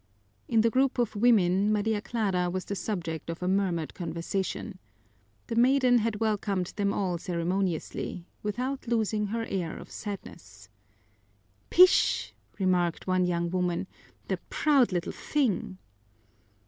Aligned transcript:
In 0.47 0.61
the 0.61 0.71
group 0.71 0.97
of 0.97 1.15
women 1.15 1.71
Maria 1.71 2.01
Clara 2.01 2.49
was 2.49 2.65
the 2.65 2.75
subject 2.75 3.29
of 3.29 3.43
a 3.43 3.47
murmured 3.47 3.93
conversation. 3.93 4.79
The 5.45 5.53
maiden 5.55 5.99
had 5.99 6.15
welcomed 6.19 6.73
them 6.75 6.91
all 6.91 7.19
ceremoniously, 7.19 8.25
without 8.41 8.87
losing 8.87 9.27
her 9.27 9.45
air 9.47 9.77
of 9.77 9.91
sadness. 9.91 10.69
"Pish!" 11.69 12.33
remarked 12.57 13.05
one 13.05 13.25
young 13.25 13.51
woman. 13.51 13.85
"The 14.27 14.37
proud 14.49 14.91
little 14.91 15.11
thing!" 15.13 15.77